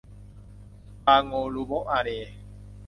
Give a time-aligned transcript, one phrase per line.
[1.05, 2.09] บาโงลูโบ๊ะอาแน